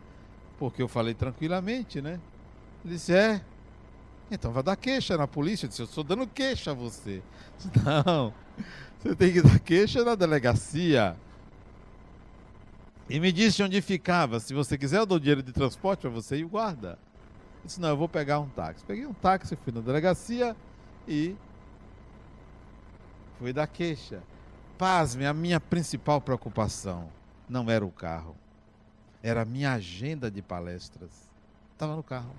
[0.58, 2.18] Porque eu falei tranquilamente, né?
[2.84, 3.40] Ele disse: É.
[4.30, 5.66] Então vai dar queixa na polícia.
[5.66, 7.22] Eu disse: Eu estou dando queixa a você.
[7.56, 8.34] Disse, Não,
[8.98, 11.16] você tem que dar queixa na delegacia.
[13.08, 14.38] E me disse onde ficava.
[14.38, 16.98] Se você quiser, eu dou dinheiro de transporte para você e o guarda.
[17.62, 18.84] Eu disse: Não, eu vou pegar um táxi.
[18.84, 20.54] Peguei um táxi, fui na delegacia
[21.06, 21.34] e
[23.38, 24.22] fui dar queixa.
[24.76, 27.08] Pasme, a minha principal preocupação
[27.48, 28.36] não era o carro,
[29.22, 31.10] era a minha agenda de palestras.
[31.72, 32.30] Estava no carro.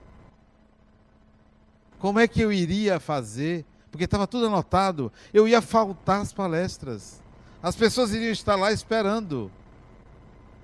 [1.98, 3.66] Como é que eu iria fazer?
[3.92, 5.12] Porque estava tudo anotado.
[5.34, 7.22] Eu ia faltar as palestras.
[7.62, 9.52] As pessoas iriam estar lá esperando.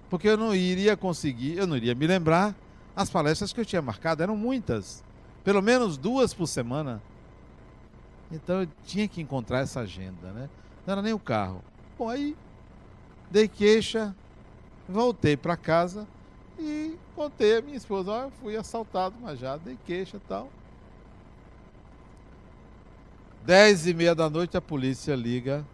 [0.10, 2.56] Porque eu não iria conseguir, eu não iria me lembrar
[2.96, 4.24] as palestras que eu tinha marcado.
[4.24, 5.04] Eram muitas.
[5.44, 7.02] Pelo menos duas por semana.
[8.32, 10.50] Então eu tinha que encontrar essa agenda, né?
[10.86, 11.62] Não era nem o carro.
[11.98, 12.36] Bom, aí
[13.30, 14.15] dei queixa,
[14.88, 16.08] voltei para casa
[16.60, 20.50] e contei a minha esposa, ó, eu fui assaltado, mas já dei queixa e tal.
[23.46, 25.65] Dez e meia da noite a polícia liga,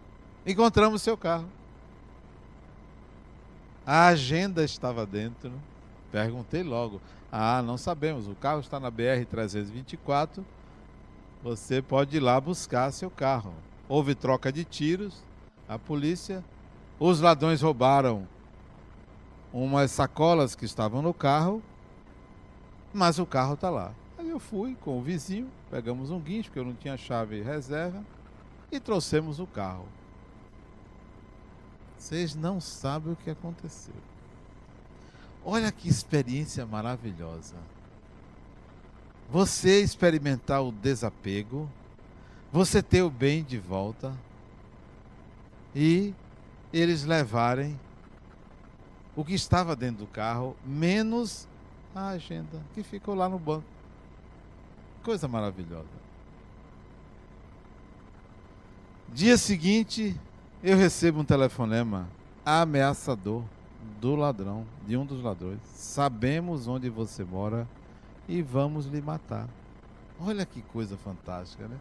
[0.46, 1.48] encontramos seu carro.
[3.86, 5.52] A agenda estava dentro.
[6.10, 7.00] Perguntei logo.
[7.30, 8.28] Ah, não sabemos.
[8.28, 10.44] O carro está na BR 324.
[11.42, 13.52] Você pode ir lá buscar seu carro.
[13.88, 15.22] Houve troca de tiros
[15.68, 16.44] a polícia.
[17.00, 18.28] Os ladrões roubaram
[19.52, 21.62] umas sacolas que estavam no carro,
[22.92, 23.92] mas o carro está lá.
[24.18, 28.02] Aí eu fui com o vizinho, pegamos um guincho, porque eu não tinha chave reserva,
[28.70, 29.86] e trouxemos o carro.
[32.02, 33.94] Vocês não sabem o que aconteceu.
[35.44, 37.54] Olha que experiência maravilhosa.
[39.30, 41.70] Você experimentar o desapego,
[42.50, 44.12] você ter o bem de volta,
[45.76, 46.12] e
[46.72, 47.78] eles levarem
[49.14, 51.46] o que estava dentro do carro, menos
[51.94, 53.64] a agenda que ficou lá no banco.
[55.04, 56.02] Coisa maravilhosa.
[59.14, 60.20] Dia seguinte,
[60.62, 62.08] eu recebo um telefonema
[62.44, 63.42] ameaçador
[64.00, 65.58] do ladrão, de um dos ladrões.
[65.74, 67.68] Sabemos onde você mora
[68.28, 69.48] e vamos lhe matar.
[70.20, 71.76] Olha que coisa fantástica, né?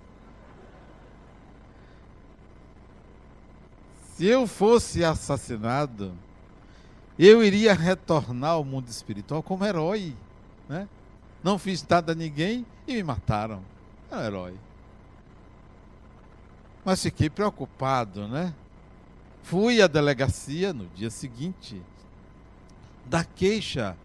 [4.15, 6.13] Se eu fosse assassinado,
[7.17, 10.15] eu iria retornar ao mundo espiritual como herói,
[10.67, 10.87] né?
[11.43, 13.63] Não fiz nada a ninguém e me mataram.
[14.11, 14.53] É um herói.
[16.83, 18.53] Mas fiquei preocupado, né?
[19.43, 21.81] Fui à delegacia no dia seguinte
[23.05, 23.97] da queixa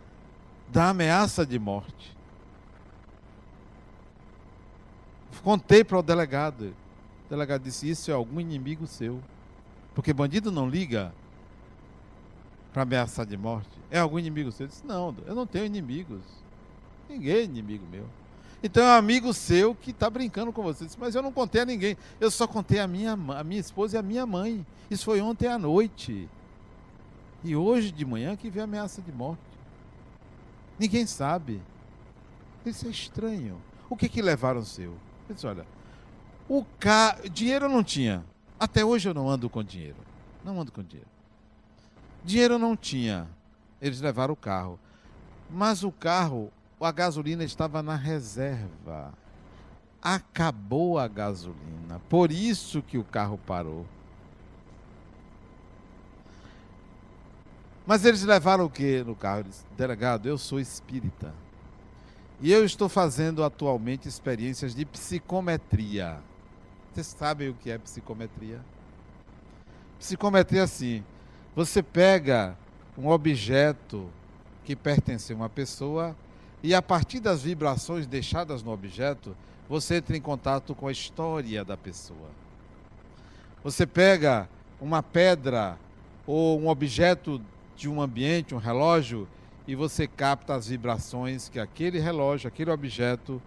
[0.69, 2.17] da ameaça de morte.
[5.43, 6.75] Contei para o delegado.
[7.27, 9.23] O delegado disse: Isso é algum inimigo seu.
[9.95, 11.15] Porque bandido não liga
[12.77, 13.71] para ameaçar de morte.
[13.91, 14.65] É algum inimigo seu?
[14.65, 16.21] Eu disse, não, eu não tenho inimigos.
[17.09, 18.05] Ninguém é inimigo meu.
[18.63, 20.85] Então é um amigo seu que está brincando com você.
[20.85, 21.97] Disse, mas eu não contei a ninguém.
[22.19, 24.67] Eu só contei a minha, a minha esposa e a minha mãe.
[24.91, 26.29] Isso foi ontem à noite.
[27.45, 29.41] E hoje de manhã que veio a ameaça de morte.
[30.79, 31.63] Ninguém sabe.
[32.65, 33.61] Isso é estranho.
[33.89, 34.91] O que que levaram seu?
[35.27, 35.65] Ele disse, olha,
[36.49, 37.19] o ca...
[37.31, 38.25] dinheiro não tinha.
[38.59, 39.97] Até hoje eu não ando com dinheiro.
[40.45, 41.09] Não ando com dinheiro.
[42.25, 43.29] Dinheiro não tinha.
[43.81, 44.79] Eles levaram o carro.
[45.49, 46.51] Mas o carro,
[46.85, 49.13] a gasolina estava na reserva.
[50.03, 52.01] Acabou a gasolina.
[52.09, 53.87] Por isso que o carro parou.
[57.87, 59.45] Mas eles levaram o que no carro?
[59.45, 61.33] Disse, Delegado, eu sou espírita.
[62.41, 66.19] E eu estou fazendo atualmente experiências de psicometria.
[66.93, 68.61] Vocês sabem o que é psicometria?
[69.99, 71.05] Psicometria é assim:
[71.55, 72.57] você pega
[72.99, 74.11] um objeto
[74.65, 76.15] que pertence a uma pessoa
[76.63, 79.37] e a partir das vibrações deixadas no objeto,
[79.69, 82.31] você entra em contato com a história da pessoa.
[83.63, 84.49] Você pega
[84.81, 85.79] uma pedra
[86.27, 87.41] ou um objeto
[87.77, 89.29] de um ambiente, um relógio,
[89.67, 93.43] e você capta as vibrações que aquele relógio, aquele objeto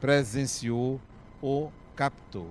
[0.00, 1.00] presenciou
[1.40, 2.50] ou captou.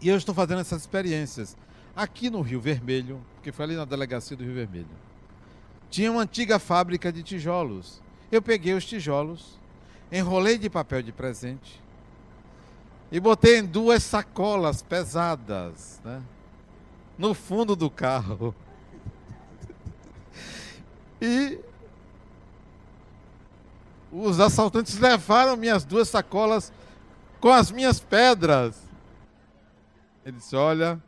[0.00, 1.56] E eu estou fazendo essas experiências
[1.94, 4.86] aqui no Rio Vermelho, porque foi ali na delegacia do Rio Vermelho.
[5.90, 8.00] Tinha uma antiga fábrica de tijolos.
[8.30, 9.58] Eu peguei os tijolos,
[10.12, 11.80] enrolei de papel de presente
[13.10, 16.22] e botei em duas sacolas pesadas, né?
[17.16, 18.54] No fundo do carro.
[21.20, 21.58] E
[24.12, 26.72] os assaltantes levaram minhas duas sacolas
[27.40, 28.76] com as minhas pedras.
[30.24, 31.02] Ele disse: Olha,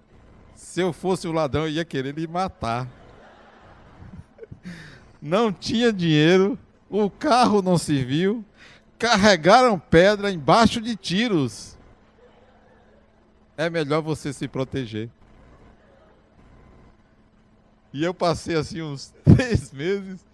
[0.57, 2.89] se eu fosse o ladrão, eu ia querer lhe matar.
[5.23, 6.59] Não tinha dinheiro,
[6.91, 8.45] o carro não serviu.
[8.99, 11.79] carregaram pedra embaixo de tiros.
[13.57, 15.09] É melhor você se proteger.
[17.93, 20.25] E eu passei assim uns três meses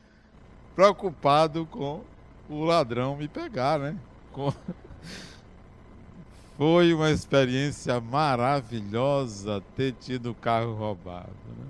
[0.74, 2.02] preocupado com
[2.48, 3.96] o ladrão me pegar, né?
[4.32, 4.52] Com...
[6.56, 11.32] Foi uma experiência maravilhosa ter tido o carro roubado.
[11.58, 11.66] Né?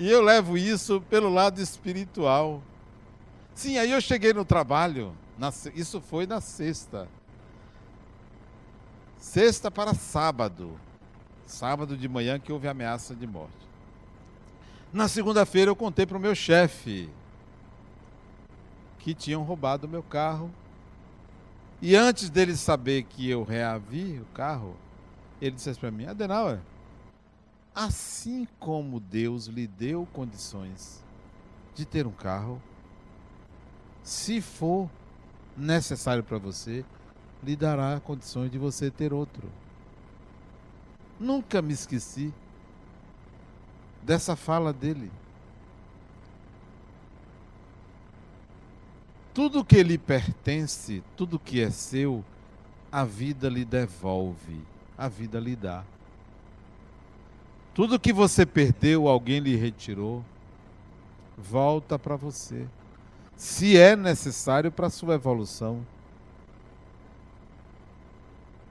[0.00, 2.62] E eu levo isso pelo lado espiritual.
[3.54, 7.06] Sim, aí eu cheguei no trabalho, na, isso foi na sexta.
[9.18, 10.80] Sexta para sábado.
[11.46, 13.52] Sábado de manhã que houve ameaça de morte.
[14.90, 17.10] Na segunda-feira eu contei para o meu chefe
[19.00, 20.50] que tinham roubado o meu carro
[21.82, 24.74] e antes dele saber que eu reavi o carro,
[25.42, 26.60] ele disse para mim: Adenauer,
[27.74, 31.02] assim como Deus lhe deu condições
[31.74, 32.60] de ter um carro,
[34.02, 34.88] se for
[35.56, 36.84] necessário para você,
[37.42, 39.48] lhe dará condições de você ter outro.
[41.18, 42.32] Nunca me esqueci
[44.02, 45.10] dessa fala dele.
[49.32, 52.24] Tudo que lhe pertence, tudo que é seu,
[52.90, 54.60] a vida lhe devolve,
[54.98, 55.84] a vida lhe dá.
[57.80, 60.22] Tudo que você perdeu, alguém lhe retirou,
[61.38, 62.66] volta para você.
[63.38, 65.80] Se é necessário para a sua evolução.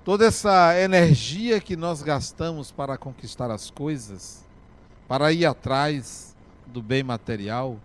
[0.05, 4.45] Toda essa energia que nós gastamos para conquistar as coisas,
[5.07, 6.36] para ir atrás
[6.68, 7.80] do bem material,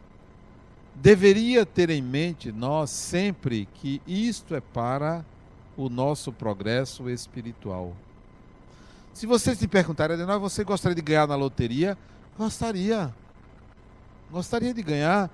[0.95, 5.25] deveria ter em mente nós sempre que isto é para
[5.75, 7.95] o nosso progresso espiritual.
[9.15, 11.97] Se você se perguntar, Adenor, você gostaria de ganhar na loteria?
[12.37, 13.15] Gostaria.
[14.29, 15.31] Gostaria de ganhar.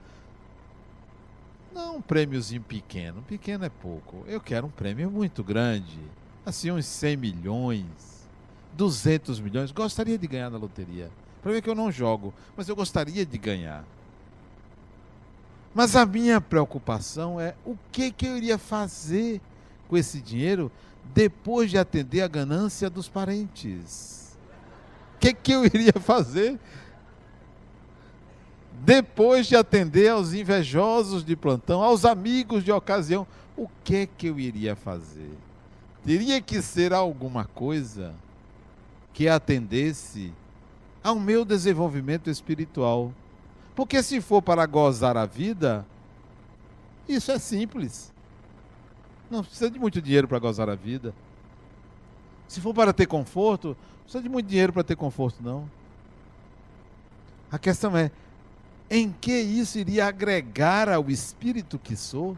[1.73, 3.23] Não um prêmiozinho pequeno.
[3.23, 4.23] Pequeno é pouco.
[4.27, 5.99] Eu quero um prêmio muito grande.
[6.45, 8.29] Assim, uns 100 milhões,
[8.75, 9.73] 200 milhões.
[9.73, 11.11] Gostaria de ganhar na loteria.
[11.39, 13.83] O problema é que eu não jogo, mas eu gostaria de ganhar.
[15.75, 19.41] Mas a minha preocupação é o que, que eu iria fazer
[19.91, 20.71] com esse dinheiro
[21.13, 24.39] depois de atender a ganância dos parentes.
[25.17, 26.57] O que, que eu iria fazer
[28.83, 33.27] depois de atender aos invejosos de plantão, aos amigos de ocasião?
[33.57, 35.33] O que, que eu iria fazer?
[36.05, 38.15] Teria que ser alguma coisa
[39.13, 40.33] que atendesse
[41.03, 43.13] ao meu desenvolvimento espiritual.
[43.75, 45.85] Porque se for para gozar a vida,
[47.09, 48.10] isso é simples.
[49.31, 51.15] Não precisa de muito dinheiro para gozar a vida.
[52.49, 55.71] Se for para ter conforto, não precisa de muito dinheiro para ter conforto, não.
[57.51, 58.11] A questão é,
[58.91, 62.37] em que isso iria agregar ao espírito que sou,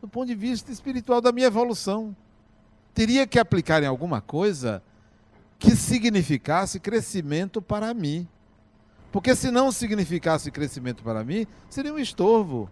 [0.00, 2.16] do ponto de vista espiritual da minha evolução?
[2.94, 4.82] Teria que aplicar em alguma coisa
[5.58, 8.26] que significasse crescimento para mim.
[9.12, 12.70] Porque se não significasse crescimento para mim, seria um estorvo.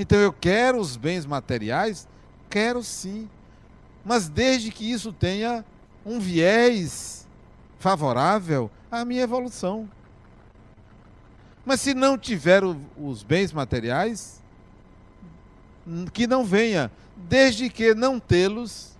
[0.00, 2.08] Então eu quero os bens materiais?
[2.48, 3.28] Quero sim.
[4.02, 5.62] Mas desde que isso tenha
[6.06, 7.28] um viés
[7.78, 9.86] favorável à minha evolução.
[11.66, 14.42] Mas se não tiver o, os bens materiais,
[16.14, 18.96] que não venha, desde que não tê-los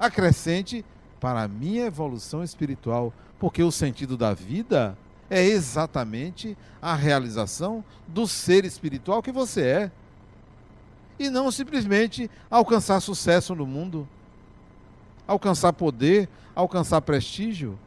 [0.00, 0.84] acrescente
[1.20, 4.98] para a minha evolução espiritual porque o sentido da vida
[5.30, 9.92] é exatamente a realização do ser espiritual que você é.
[11.18, 14.08] E não simplesmente alcançar sucesso no mundo,
[15.26, 17.78] alcançar poder, alcançar prestígio,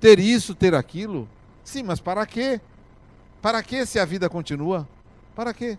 [0.00, 1.28] ter isso, ter aquilo.
[1.64, 2.60] Sim, mas para quê?
[3.42, 4.88] Para quê se a vida continua?
[5.34, 5.78] Para quê?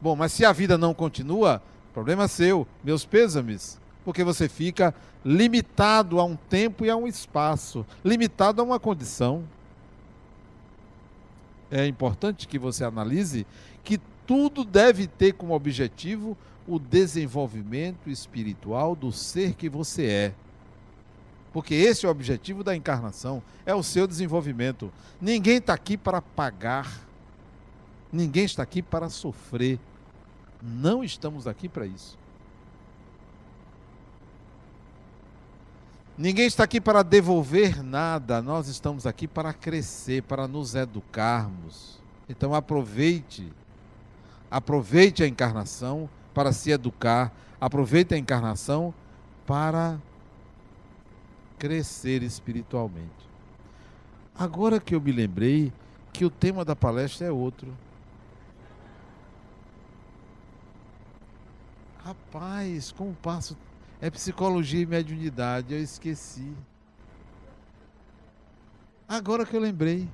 [0.00, 4.94] Bom, mas se a vida não continua, problema seu, meus pêsames porque você fica
[5.24, 9.42] limitado a um tempo e a um espaço, limitado a uma condição.
[11.68, 13.44] É importante que você analise
[13.82, 20.34] que tudo deve ter como objetivo o desenvolvimento espiritual do ser que você é.
[21.52, 24.92] Porque esse é o objetivo da encarnação, é o seu desenvolvimento.
[25.20, 27.00] Ninguém está aqui para pagar,
[28.12, 29.78] ninguém está aqui para sofrer.
[30.60, 32.18] Não estamos aqui para isso.
[36.18, 42.00] Ninguém está aqui para devolver nada, nós estamos aqui para crescer, para nos educarmos.
[42.26, 43.52] Então aproveite,
[44.50, 48.94] aproveite a encarnação para se educar, aproveite a encarnação
[49.46, 49.98] para
[51.58, 53.10] crescer espiritualmente.
[54.38, 55.72] Agora que eu me lembrei
[56.12, 57.74] que o tema da palestra é outro.
[62.04, 63.56] Rapaz, como passo.
[64.00, 66.52] É psicologia e mediunidade, eu esqueci.
[69.08, 70.08] Agora que eu lembrei.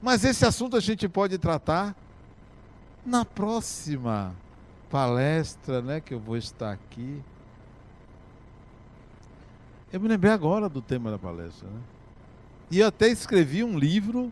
[0.00, 1.96] Mas esse assunto a gente pode tratar
[3.04, 4.34] na próxima
[4.90, 7.22] palestra, né, que eu vou estar aqui.
[9.92, 11.80] Eu me lembrei agora do tema da palestra, né?
[12.70, 14.30] E eu até escrevi um livro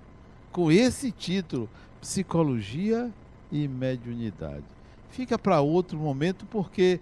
[0.52, 1.68] com esse título,
[2.00, 3.10] Psicologia
[3.50, 4.64] e Mediunidade.
[5.10, 7.00] Fica para outro momento, porque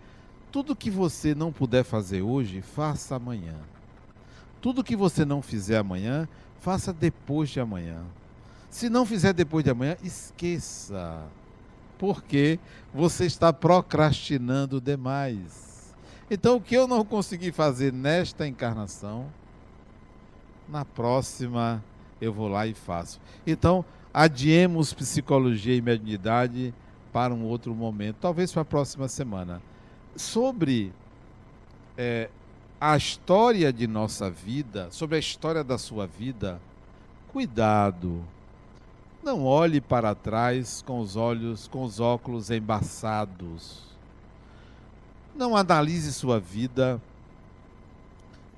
[0.52, 3.56] tudo que você não puder fazer hoje, faça amanhã.
[4.60, 6.28] Tudo que você não fizer amanhã,
[6.60, 8.04] faça depois de amanhã.
[8.70, 11.24] Se não fizer depois de amanhã, esqueça.
[11.98, 12.58] Porque
[12.92, 15.94] você está procrastinando demais.
[16.30, 19.26] Então, o que eu não consegui fazer nesta encarnação,
[20.68, 21.82] na próxima
[22.20, 23.20] eu vou lá e faço.
[23.46, 26.74] Então, adiemos psicologia e mediunidade
[27.12, 29.62] para um outro momento, talvez para a próxima semana.
[30.16, 30.92] Sobre
[31.96, 32.28] é,
[32.80, 36.60] a história de nossa vida, sobre a história da sua vida,
[37.28, 38.24] cuidado.
[39.24, 43.82] Não olhe para trás com os olhos, com os óculos embaçados.
[45.34, 47.00] Não analise sua vida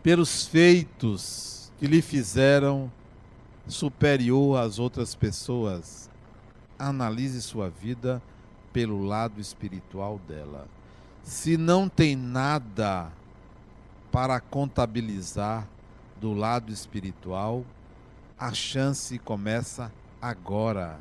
[0.02, 2.90] pelos feitos que lhe fizeram
[3.68, 6.10] superior às outras pessoas.
[6.76, 8.20] Analise sua vida
[8.72, 10.66] pelo lado espiritual dela.
[11.22, 13.12] Se não tem nada
[14.10, 15.68] para contabilizar
[16.20, 17.64] do lado espiritual,
[18.36, 20.98] a chance começa agora.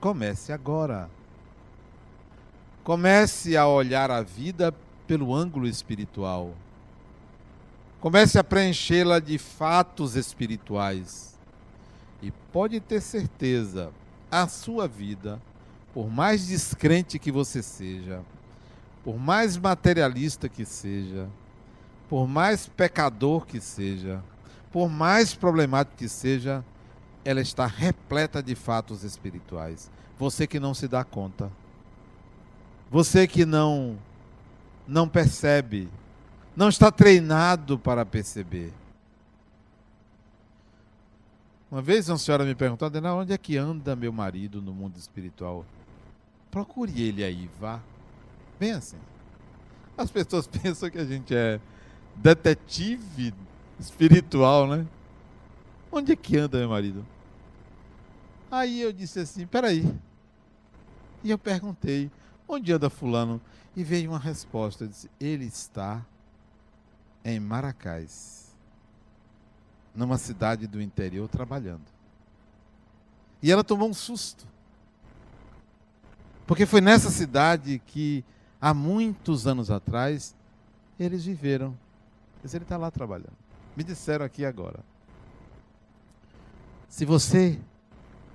[0.00, 1.10] Comece agora.
[2.84, 4.72] Comece a olhar a vida
[5.06, 6.54] pelo ângulo espiritual.
[8.00, 11.36] Comece a preenchê-la de fatos espirituais.
[12.22, 13.90] E pode ter certeza,
[14.30, 15.40] a sua vida,
[15.92, 18.22] por mais descrente que você seja,
[19.02, 21.28] por mais materialista que seja,
[22.08, 24.22] por mais pecador que seja,
[24.70, 26.64] por mais problemático que seja,
[27.28, 29.90] ela está repleta de fatos espirituais.
[30.18, 31.52] Você que não se dá conta.
[32.90, 33.98] Você que não
[34.86, 35.90] não percebe
[36.56, 38.72] não está treinado para perceber.
[41.70, 44.96] Uma vez uma senhora me perguntou, Adena, onde é que anda meu marido no mundo
[44.96, 45.66] espiritual?
[46.50, 47.78] Procure ele aí, vá.
[48.58, 48.96] Bem assim.
[49.98, 51.60] As pessoas pensam que a gente é
[52.16, 53.34] detetive
[53.78, 54.86] espiritual, né?
[55.92, 57.04] Onde é que anda meu marido?
[58.50, 59.84] Aí eu disse assim, peraí.
[61.22, 62.10] E eu perguntei,
[62.46, 63.40] onde anda fulano?
[63.76, 66.04] E veio uma resposta, eu disse, ele está
[67.24, 68.56] em Maracás,
[69.94, 71.84] numa cidade do interior, trabalhando.
[73.42, 74.46] E ela tomou um susto.
[76.46, 78.24] Porque foi nessa cidade que,
[78.60, 80.34] há muitos anos atrás,
[80.98, 81.76] eles viveram.
[82.42, 83.36] Mas ele está lá trabalhando.
[83.76, 84.80] Me disseram aqui agora.
[86.88, 87.60] Se você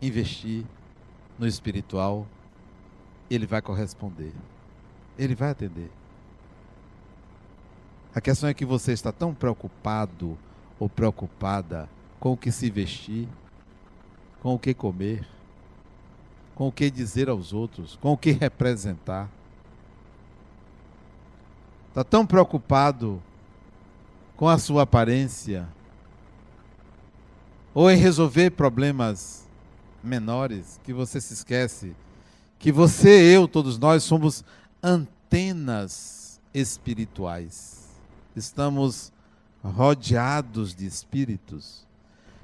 [0.08, 0.66] investir
[1.40, 2.28] no espiritual,
[3.30, 4.34] ele vai corresponder.
[5.18, 5.90] Ele vai atender.
[8.14, 10.38] A questão é que você está tão preocupado
[10.80, 11.90] ou preocupada
[12.20, 13.28] com o que se vestir,
[14.42, 15.28] com o que comer,
[16.54, 19.30] com o que dizer aos outros, com o que representar.
[21.90, 23.22] Está tão preocupado
[24.36, 25.68] com a sua aparência,
[27.74, 29.43] ou em resolver problemas
[30.04, 31.96] menores, que você se esquece
[32.60, 34.44] que você, eu, todos nós somos
[34.82, 37.84] antenas espirituais
[38.36, 39.12] estamos
[39.64, 41.84] rodeados de espíritos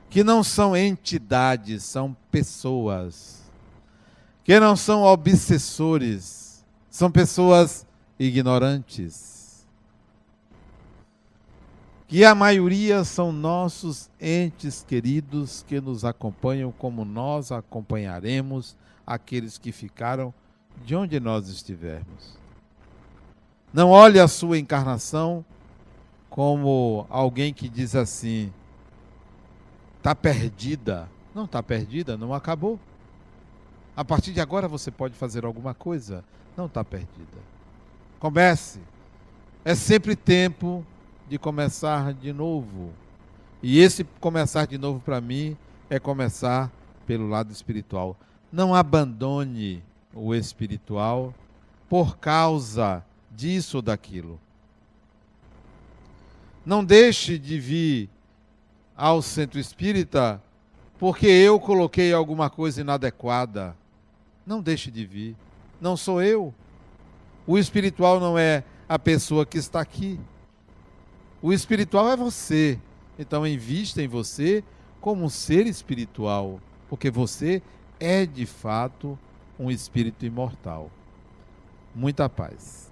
[0.09, 3.43] que não são entidades, são pessoas,
[4.43, 7.85] que não são obsessores, são pessoas
[8.17, 9.38] ignorantes.
[12.09, 19.71] Que a maioria são nossos entes queridos que nos acompanham, como nós acompanharemos aqueles que
[19.71, 20.33] ficaram
[20.83, 22.35] de onde nós estivermos.
[23.71, 25.45] Não olhe a sua encarnação
[26.31, 28.51] como alguém que diz assim:
[29.97, 31.07] está perdida.
[31.35, 32.79] Não está perdida, não acabou.
[33.95, 36.25] A partir de agora você pode fazer alguma coisa.
[36.57, 37.37] Não está perdida.
[38.19, 38.79] Comece.
[39.63, 40.83] É sempre tempo
[41.29, 42.91] de começar de novo.
[43.61, 45.55] E esse começar de novo para mim
[45.89, 46.71] é começar
[47.05, 48.17] pelo lado espiritual.
[48.51, 51.33] Não abandone o espiritual
[51.87, 54.39] por causa disso ou daquilo.
[56.65, 58.09] Não deixe de vir
[58.97, 60.41] ao centro espírita
[60.97, 63.75] porque eu coloquei alguma coisa inadequada.
[64.45, 65.35] Não deixe de vir.
[65.79, 66.53] Não sou eu.
[67.45, 70.19] O espiritual não é a pessoa que está aqui.
[71.41, 72.79] O espiritual é você.
[73.17, 74.63] Então, invista em você
[75.01, 76.59] como um ser espiritual,
[76.89, 77.61] porque você
[77.99, 79.17] é de fato
[79.57, 80.89] um espírito imortal.
[81.93, 82.88] Muita paz.